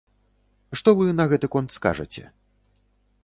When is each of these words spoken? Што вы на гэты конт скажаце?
Што 0.79 0.89
вы 0.99 1.05
на 1.19 1.27
гэты 1.33 1.47
конт 1.55 1.69
скажаце? 1.77 2.23